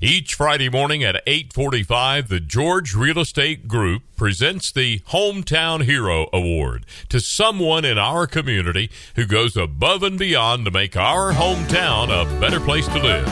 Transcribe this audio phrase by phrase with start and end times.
[0.00, 6.84] Each Friday morning at 8:45, the George Real Estate Group presents the Hometown Hero Award
[7.08, 12.24] to someone in our community who goes above and beyond to make our hometown a
[12.40, 13.26] better place to live.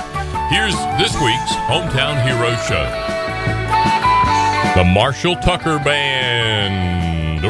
[0.50, 3.12] Here's this week's Hometown Hero Show.
[4.76, 6.95] The Marshall Tucker Band,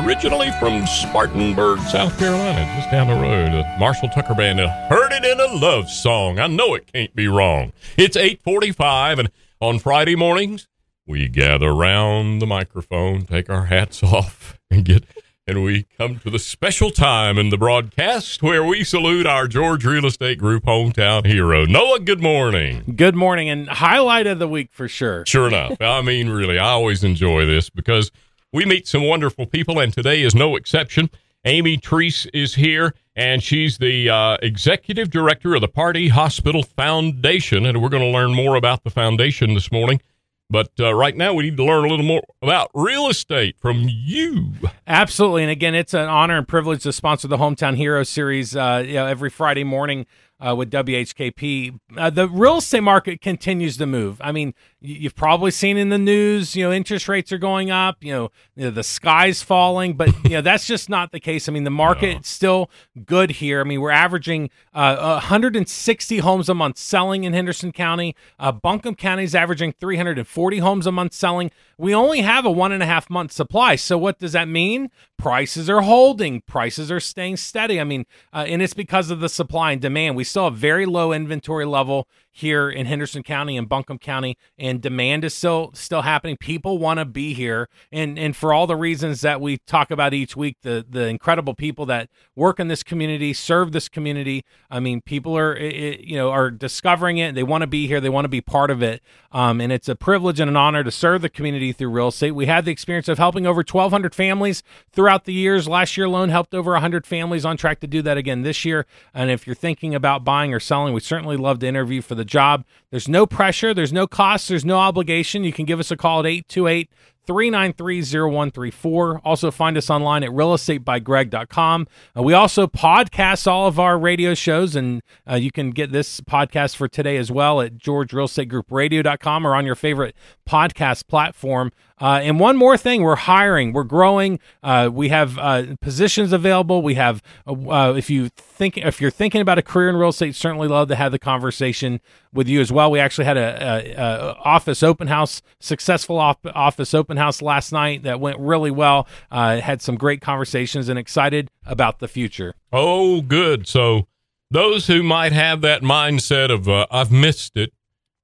[0.05, 3.53] originally from Spartanburg, South Carolina, just down the road.
[3.53, 6.39] The Marshall Tucker Band, uh, heard it in a love song.
[6.39, 7.73] I know it can't be wrong.
[7.97, 10.69] It's 8:45, and on Friday mornings
[11.07, 15.05] we gather around the microphone, take our hats off, and get.
[15.49, 19.85] And we come to the special time in the broadcast where we salute our George
[19.85, 21.65] Real Estate Group hometown hero.
[21.65, 22.83] Noah, good morning.
[22.97, 25.25] Good morning and highlight of the week for sure.
[25.25, 25.77] Sure enough.
[25.81, 28.11] I mean, really, I always enjoy this because
[28.53, 31.11] we meet some wonderful people, and today is no exception.
[31.45, 37.65] Amy Treece is here, and she's the uh, executive director of the Pardee Hospital Foundation,
[37.67, 40.01] and we're going to learn more about the foundation this morning.
[40.49, 43.87] But uh, right now, we need to learn a little more about real estate from
[43.89, 44.53] you.
[44.87, 48.85] Absolutely, and again, it's an honor and privilege to sponsor the Hometown Hero series uh,
[48.87, 50.07] you know, every Friday morning
[50.39, 51.79] uh, with WHKP.
[51.97, 54.21] Uh, the real estate market continues to move.
[54.23, 57.97] I mean, you've probably seen in the news, you know, interest rates are going up.
[58.01, 61.49] You know, you know the sky's falling, but you know that's just not the case.
[61.49, 62.71] I mean, the market's still
[63.05, 63.61] good here.
[63.61, 68.15] I mean, we're averaging uh, 160 homes a month selling in Henderson County.
[68.39, 71.51] Uh, Buncombe County is averaging 340 homes a month selling.
[71.79, 73.77] We only have a one and a half month supply.
[73.77, 74.91] So what does that mean?
[75.17, 76.43] Prices are holding.
[76.43, 77.81] Prices are staying steady.
[77.81, 80.17] I mean, uh, and it's because of the supply and demand.
[80.17, 84.83] We still have very low inventory level here in Henderson County and Buncombe County, and
[84.83, 86.37] demand is still still happening.
[86.37, 90.13] People want to be here, and and for all the reasons that we talk about
[90.13, 94.45] each week, the the incredible people that work in this community, serve this community.
[94.71, 97.35] I mean, people are you know are discovering it.
[97.35, 98.03] They want to be here.
[98.03, 100.85] They want to be part of it, um, and it's a privilege and an honor
[100.85, 102.33] to serve the community through real estate.
[102.33, 105.67] We had the experience of helping over 1,200 families throughout the years.
[105.67, 107.47] Last year alone, helped over 100 families.
[107.47, 108.85] On track to do that again this year.
[109.15, 112.26] And if you're thinking about buying or selling, we certainly love to interview for the
[112.27, 112.65] job.
[112.91, 115.45] There's no pressure, there's no cost, there's no obligation.
[115.45, 116.91] You can give us a call at 828
[117.27, 119.21] 393 0134.
[119.25, 121.87] Also, find us online at realestatebygreg.com.
[122.17, 126.21] Uh, we also podcast all of our radio shows, and uh, you can get this
[126.21, 130.15] podcast for today as well at georgerealestategroupradio.com or on your favorite
[130.49, 131.73] podcast platform.
[131.99, 134.39] Uh, and one more thing, we're hiring, we're growing.
[134.63, 136.83] Uh, we have uh, positions available.
[136.83, 140.11] We have, uh, uh, if you think, if you're thinking about a career in real
[140.11, 142.01] estate, certainly love to have the conversation
[142.37, 142.91] with you as well.
[142.91, 148.03] We actually had a, a, a office open house, successful office open house last night
[148.05, 149.09] that went really well.
[149.31, 152.55] Uh, had some great conversations and excited about the future.
[152.73, 153.67] Oh, good.
[153.67, 154.07] So
[154.51, 157.73] those who might have that mindset of I've missed it,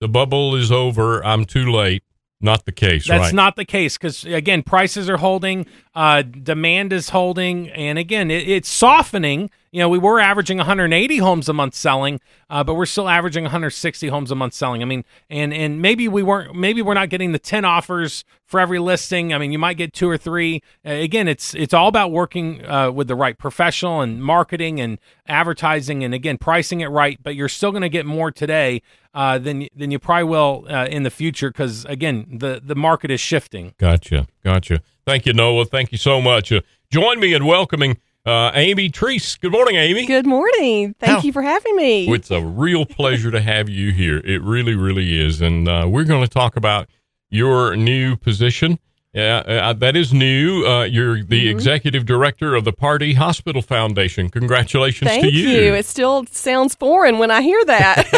[0.01, 2.03] the bubble is over, I'm too late
[2.43, 3.07] not the case.
[3.07, 3.35] That's right.
[3.35, 8.49] not the case because again, prices are holding, uh, demand is holding, and again, it,
[8.49, 9.49] it's softening.
[9.73, 13.45] You know, we were averaging 180 homes a month selling, uh, but we're still averaging
[13.45, 14.83] 160 homes a month selling.
[14.83, 18.61] I mean, and and maybe we weren't, maybe we're not getting the 10 offers for
[18.61, 19.33] every listing.
[19.33, 20.63] I mean, you might get two or three.
[20.87, 24.99] Uh, again, it's it's all about working uh, with the right professional and marketing and
[25.27, 27.19] advertising, and again, pricing it right.
[27.23, 28.83] But you're still going to get more today
[29.15, 33.11] uh, than than you probably will uh, in the future because again, the the market
[33.11, 33.73] is shifting.
[33.79, 34.83] Gotcha, gotcha.
[35.07, 35.65] Thank you, Noah.
[35.65, 36.53] Thank you so much.
[36.53, 36.61] Uh,
[36.91, 39.39] join me in welcoming uh, Amy Treece.
[39.41, 40.07] Good morning, Amy.
[40.07, 40.95] Good morning.
[40.99, 41.23] Thank How?
[41.23, 42.13] you for having me.
[42.13, 44.19] It's a real pleasure to have you here.
[44.19, 45.41] It really, really is.
[45.41, 46.89] And uh, we're going to talk about
[47.31, 48.79] your new position.
[49.13, 50.65] Yeah, uh, that is new.
[50.65, 51.57] Uh, you're the mm-hmm.
[51.57, 54.31] executive director of the Pardee Hospital Foundation.
[54.31, 55.49] Congratulations Thank to you.
[55.49, 55.75] you.
[55.75, 58.09] It still sounds foreign when I hear that.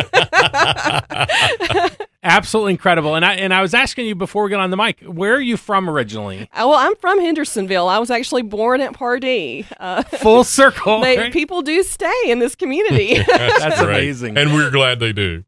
[2.23, 3.17] Absolutely incredible.
[3.17, 5.41] And I and I was asking you before we got on the mic, where are
[5.41, 6.43] you from originally?
[6.53, 7.89] Uh, well, I'm from Hendersonville.
[7.89, 9.67] I was actually born at Pardee.
[9.79, 10.95] Uh, Full circle.
[11.05, 11.33] They, right?
[11.33, 13.19] People do stay in this community.
[13.27, 15.45] That's, That's amazing, and we're glad they do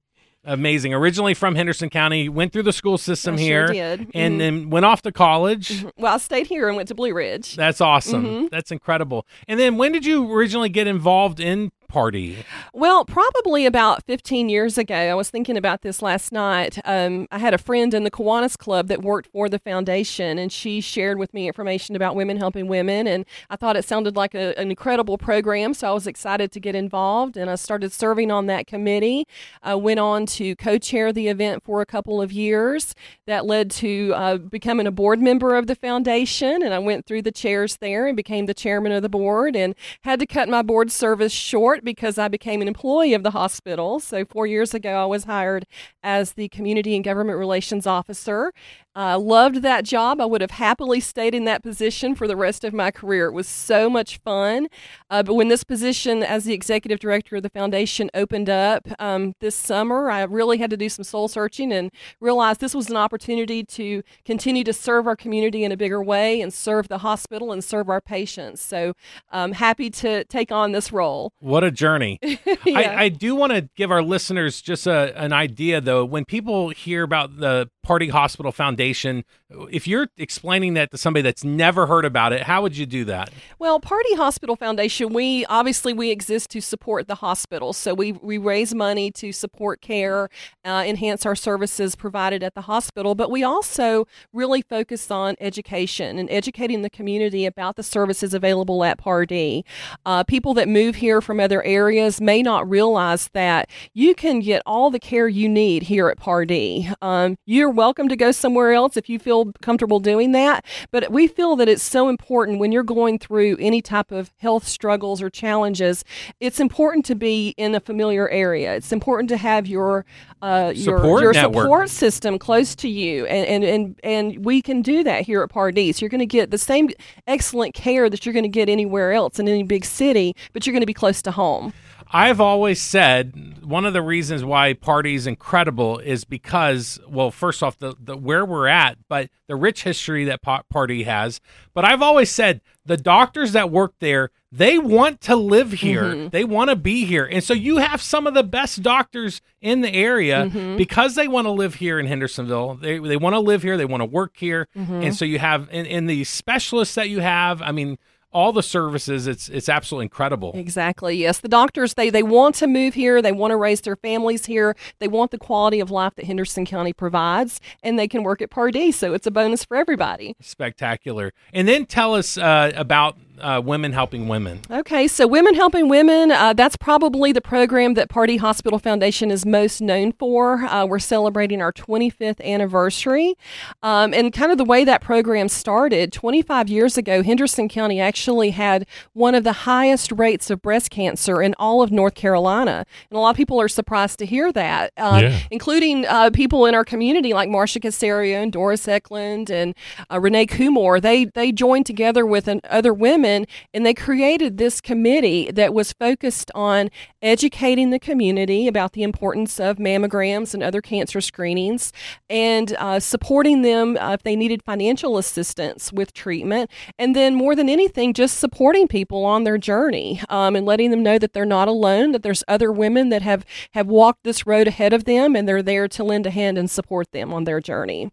[0.46, 0.94] amazing.
[0.94, 4.00] Originally from Henderson County, went through the school system I here, sure did.
[4.14, 4.38] and mm-hmm.
[4.38, 5.68] then went off to college.
[5.68, 6.02] Mm-hmm.
[6.02, 7.56] Well, I stayed here and went to Blue Ridge.
[7.56, 8.24] That's awesome.
[8.24, 8.46] Mm-hmm.
[8.50, 9.26] That's incredible.
[9.48, 12.44] And then when did you originally get involved in Pardee?
[12.72, 14.94] Well, probably about 15 years ago.
[14.94, 16.78] I was thinking about this last night.
[16.84, 20.52] Um, I had a friend in the Kiwanis Club that worked for the foundation, and
[20.52, 23.06] she shared with me information about women helping women.
[23.06, 26.60] And I thought it sounded like a, an incredible program, so I was excited to
[26.60, 27.36] get involved.
[27.36, 29.26] And I started serving on that committee.
[29.62, 32.94] I went on to co chair the event for a couple of years.
[33.26, 37.22] That led to uh, becoming a board member of the foundation, and I went through
[37.22, 40.62] the chairs there and became the chairman of the board and had to cut my
[40.62, 44.00] board service short because I became an employee of the hospital.
[44.00, 45.66] So, four years ago, I was hired
[46.02, 48.52] as the community and government relations officer.
[48.96, 50.22] Uh, loved that job.
[50.22, 53.26] I would have happily stayed in that position for the rest of my career.
[53.26, 54.68] It was so much fun.
[55.10, 59.34] Uh, but when this position as the executive director of the foundation opened up um,
[59.40, 61.90] this summer, I really had to do some soul searching and
[62.20, 66.40] realized this was an opportunity to continue to serve our community in a bigger way
[66.40, 68.62] and serve the hospital and serve our patients.
[68.62, 68.94] So
[69.30, 71.32] I'm happy to take on this role.
[71.38, 72.18] What a journey.
[72.64, 72.78] Yeah.
[72.78, 76.04] I, I do want to give our listeners just a, an idea, though.
[76.04, 79.24] When people hear about the Pardee Hospital Foundation,
[79.70, 83.04] if you're explaining that to somebody that's never heard about it, how would you do
[83.04, 83.30] that?
[83.60, 87.72] Well, Pardee Hospital Foundation, we obviously we exist to support the hospital.
[87.72, 90.28] So we we raise money to support care,
[90.64, 96.18] uh, enhance our services provided at the hospital, but we also really focus on education
[96.18, 99.64] and educating the community about the services available at Pardee.
[100.04, 104.60] Uh, people that move here from other areas may not realize that you can get
[104.66, 106.90] all the care you need here at Pardee.
[107.00, 111.26] Um, you're welcome to go somewhere else if you feel comfortable doing that, but we
[111.28, 115.28] feel that it's so important when you're going through any type of health struggles or
[115.28, 116.02] challenges.
[116.40, 118.74] It's important to be in a familiar area.
[118.74, 120.06] It's important to have your
[120.42, 121.64] uh, your Support your network.
[121.64, 125.50] support system close to you, and and and, and we can do that here at
[125.50, 125.92] Pardee.
[125.92, 126.90] So you're going to get the same
[127.26, 130.72] excellent care that you're going to get anywhere else in any big city, but you're
[130.72, 131.72] going to be close to home.
[132.12, 137.64] I've always said one of the reasons why Pardee is incredible is because, well, first
[137.64, 141.40] off, the, the where we're at, but the rich history that Pa- Pardee has.
[141.76, 146.04] But I've always said the doctors that work there, they want to live here.
[146.04, 146.28] Mm-hmm.
[146.30, 147.28] They want to be here.
[147.30, 150.78] And so you have some of the best doctors in the area mm-hmm.
[150.78, 152.76] because they want to live here in Hendersonville.
[152.76, 153.76] They, they want to live here.
[153.76, 154.68] They want to work here.
[154.74, 155.02] Mm-hmm.
[155.02, 157.98] And so you have, in, in the specialists that you have, I mean,
[158.36, 160.52] all the services, it's it's absolutely incredible.
[160.54, 161.16] Exactly.
[161.16, 163.22] Yes, the doctors they they want to move here.
[163.22, 164.76] They want to raise their families here.
[164.98, 168.50] They want the quality of life that Henderson County provides, and they can work at
[168.50, 168.92] Pardee.
[168.92, 170.36] So it's a bonus for everybody.
[170.40, 171.32] Spectacular.
[171.54, 174.60] And then tell us uh, about uh, women helping women.
[174.70, 179.44] Okay, so Women Helping Women, uh, that's probably the program that Pardee Hospital Foundation is
[179.44, 180.64] most known for.
[180.64, 183.34] Uh, we're celebrating our 25th anniversary.
[183.82, 188.50] Um, and kind of the way that program started 25 years ago, Henderson County actually
[188.50, 192.86] had one of the highest rates of breast cancer in all of North Carolina.
[193.10, 195.38] And a lot of people are surprised to hear that, um, Yeah.
[195.50, 199.74] including uh, people in our community like Marcia Casario and Doris Eklund and
[200.10, 201.00] uh, Renee Kumor.
[201.02, 205.92] They, they joined together with an, other women and they created this committee that was
[205.92, 206.90] focused on
[207.22, 211.92] educating the community about the importance of mammograms and other cancer screenings
[212.30, 216.70] and uh, supporting them uh, if they needed financial assistance with treatment.
[216.98, 221.02] And then, more than anything, just supporting people on their journey um, and letting them
[221.02, 223.44] know that they're not alone, that there's other women that have,
[223.74, 226.70] have walked this road ahead of them and they're there to lend a hand and
[226.70, 228.10] support them on their journey.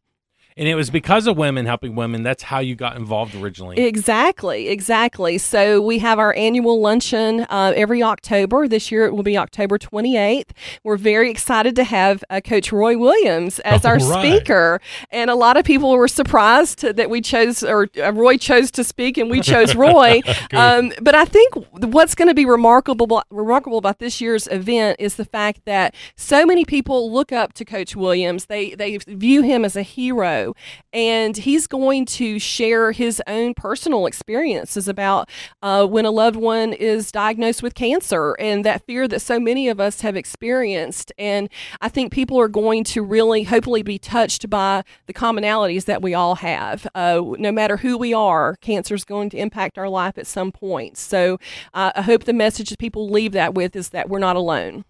[0.57, 2.23] And it was because of women helping women.
[2.23, 3.79] That's how you got involved originally.
[3.79, 5.37] Exactly, exactly.
[5.37, 8.67] So we have our annual luncheon uh, every October.
[8.67, 10.51] This year it will be October 28th.
[10.83, 14.19] We're very excited to have uh, Coach Roy Williams as our right.
[14.19, 14.79] speaker.
[15.11, 18.83] And a lot of people were surprised that we chose, or uh, Roy chose to
[18.83, 20.21] speak and we chose Roy.
[20.53, 25.15] um, but I think what's going to be remarkable, remarkable about this year's event is
[25.15, 28.45] the fact that so many people look up to Coach Williams.
[28.45, 30.42] They, they view him as a hero
[30.91, 35.29] and he's going to share his own personal experiences about
[35.61, 39.69] uh, when a loved one is diagnosed with cancer and that fear that so many
[39.69, 41.11] of us have experienced.
[41.17, 41.49] And
[41.81, 46.13] I think people are going to really, hopefully, be touched by the commonalities that we
[46.13, 46.87] all have.
[46.95, 50.51] Uh, no matter who we are, cancer is going to impact our life at some
[50.51, 50.97] point.
[50.97, 51.39] So
[51.73, 54.85] uh, I hope the message that people leave that with is that we're not alone.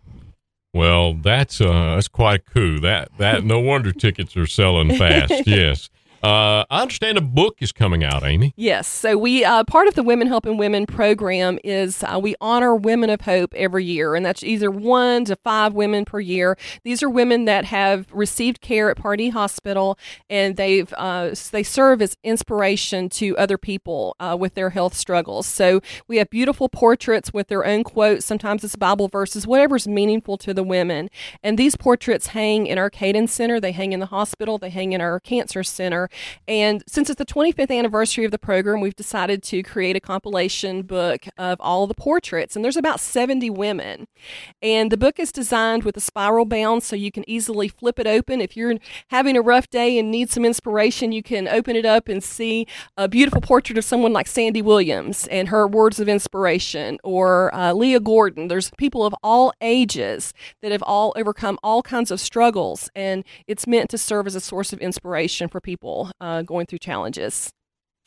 [0.73, 2.81] Well, that's uh, that's quite cool.
[2.81, 5.31] That that no wonder tickets are selling fast.
[5.47, 5.89] yes.
[6.23, 8.53] Uh, I understand a book is coming out, Amy.
[8.55, 8.87] Yes.
[8.87, 13.09] So we uh, part of the Women Helping Women program is uh, we honor women
[13.09, 16.57] of hope every year, and that's either one to five women per year.
[16.85, 19.99] These are women that have received care at Pardee Hospital,
[20.29, 25.45] and they've uh, they serve as inspiration to other people uh, with their health struggles.
[25.45, 28.25] So we have beautiful portraits with their own quotes.
[28.25, 31.09] Sometimes it's Bible verses, whatever's meaningful to the women.
[31.43, 33.59] And these portraits hang in our Caden Center.
[33.59, 34.57] They hang in the hospital.
[34.57, 36.09] They hang in our cancer center.
[36.47, 40.83] And since it's the 25th anniversary of the program, we've decided to create a compilation
[40.83, 42.55] book of all the portraits.
[42.55, 44.07] And there's about 70 women.
[44.61, 48.07] And the book is designed with a spiral bound so you can easily flip it
[48.07, 48.41] open.
[48.41, 48.75] If you're
[49.09, 52.67] having a rough day and need some inspiration, you can open it up and see
[52.97, 57.73] a beautiful portrait of someone like Sandy Williams and her words of inspiration, or uh,
[57.73, 58.47] Leah Gordon.
[58.47, 63.67] There's people of all ages that have all overcome all kinds of struggles, and it's
[63.67, 67.51] meant to serve as a source of inspiration for people uh, going through challenges.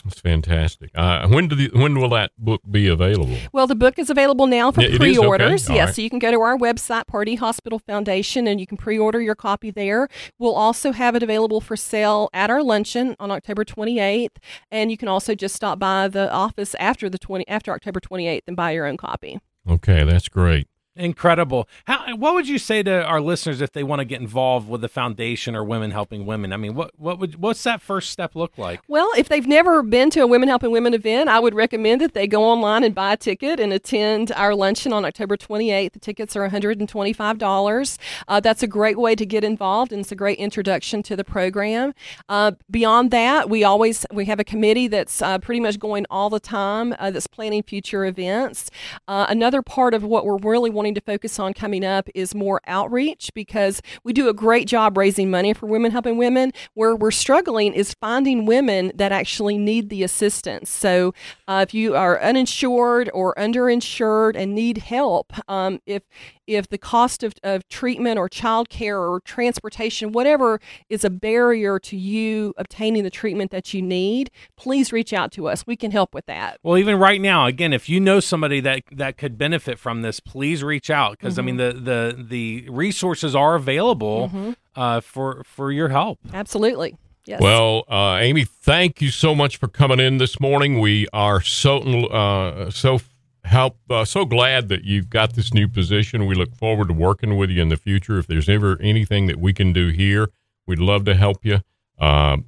[0.04, 0.90] That's fantastic.
[0.94, 3.36] Uh, when do the, when will that book be available?
[3.52, 5.64] Well, the book is available now for pre-orders.
[5.64, 5.74] Okay.
[5.74, 5.94] Yes, right.
[5.96, 9.34] so you can go to our website, Pardee Hospital Foundation, and you can pre-order your
[9.34, 10.08] copy there.
[10.38, 14.36] We'll also have it available for sale at our luncheon on October 28th,
[14.70, 18.42] and you can also just stop by the office after the 20 after October 28th
[18.46, 19.40] and buy your own copy.
[19.68, 20.68] Okay, that's great.
[20.96, 21.68] Incredible.
[21.86, 24.80] How, what would you say to our listeners if they want to get involved with
[24.80, 26.54] the foundation or Women Helping Women?
[26.54, 28.80] I mean, what what would what's that first step look like?
[28.88, 32.14] Well, if they've never been to a Women Helping Women event, I would recommend that
[32.14, 35.92] they go online and buy a ticket and attend our luncheon on October 28th.
[35.92, 37.98] The tickets are $125.
[38.26, 41.24] Uh, that's a great way to get involved, and it's a great introduction to the
[41.24, 41.92] program.
[42.30, 46.30] Uh, beyond that, we always we have a committee that's uh, pretty much going all
[46.30, 48.70] the time uh, that's planning future events.
[49.06, 52.60] Uh, another part of what we're really wanting to focus on coming up is more
[52.66, 56.52] outreach because we do a great job raising money for Women Helping Women.
[56.74, 60.70] Where we're struggling is finding women that actually need the assistance.
[60.70, 61.14] So
[61.48, 66.02] uh, if you are uninsured or underinsured and need help, um, if
[66.46, 71.78] if the cost of, of treatment or child care or transportation, whatever is a barrier
[71.80, 75.66] to you obtaining the treatment that you need, please reach out to us.
[75.66, 76.58] We can help with that.
[76.62, 80.20] Well, even right now, again, if you know somebody that that could benefit from this,
[80.20, 85.72] please reach out because I mean the the the resources are available uh, for for
[85.72, 86.18] your help.
[86.32, 86.96] Absolutely.
[87.26, 87.40] Yes.
[87.40, 90.78] Well, uh, Amy, thank you so much for coming in this morning.
[90.78, 93.00] We are so uh, so
[93.46, 96.26] help uh, so glad that you've got this new position.
[96.26, 98.18] We look forward to working with you in the future.
[98.18, 100.28] If there's ever anything that we can do here,
[100.66, 101.60] we'd love to help you.
[101.98, 102.38] Uh,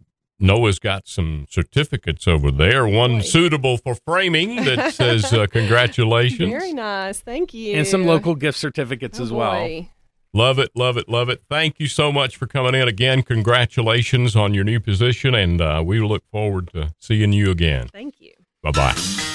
[0.40, 2.86] Noah's got some certificates over there.
[2.86, 3.20] One Boy.
[3.22, 6.50] suitable for framing that says uh, congratulations.
[6.50, 7.20] Very nice.
[7.20, 7.74] Thank you.
[7.76, 9.52] And some local gift certificates Oh, as well.
[9.52, 9.88] boy.
[10.34, 11.42] Love it, love it, love it.
[11.48, 13.22] Thank you so much for coming in again.
[13.22, 17.88] Congratulations on your new position, and uh, we look forward to seeing you again.
[17.88, 18.32] Thank you.
[18.62, 19.27] Bye bye.